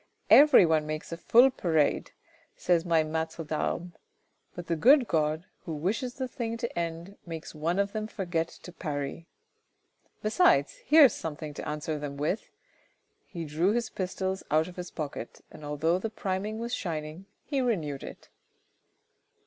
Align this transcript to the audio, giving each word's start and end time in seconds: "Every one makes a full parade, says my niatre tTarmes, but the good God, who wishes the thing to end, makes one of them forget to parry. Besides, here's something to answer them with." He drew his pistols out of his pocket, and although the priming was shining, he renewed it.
"Every 0.41 0.65
one 0.65 0.87
makes 0.87 1.11
a 1.11 1.15
full 1.17 1.51
parade, 1.51 2.09
says 2.55 2.85
my 2.85 3.03
niatre 3.03 3.45
tTarmes, 3.45 3.91
but 4.55 4.65
the 4.65 4.75
good 4.75 5.07
God, 5.07 5.45
who 5.65 5.75
wishes 5.75 6.15
the 6.15 6.27
thing 6.27 6.57
to 6.57 6.75
end, 6.79 7.17
makes 7.23 7.53
one 7.53 7.77
of 7.77 7.91
them 7.91 8.07
forget 8.07 8.47
to 8.47 8.71
parry. 8.71 9.27
Besides, 10.23 10.77
here's 10.87 11.13
something 11.13 11.53
to 11.53 11.69
answer 11.69 11.99
them 11.99 12.17
with." 12.17 12.49
He 13.27 13.45
drew 13.45 13.73
his 13.73 13.91
pistols 13.91 14.41
out 14.49 14.67
of 14.67 14.75
his 14.75 14.89
pocket, 14.89 15.41
and 15.51 15.63
although 15.63 15.99
the 15.99 16.09
priming 16.09 16.57
was 16.57 16.73
shining, 16.73 17.27
he 17.43 17.61
renewed 17.61 18.01
it. 18.01 18.29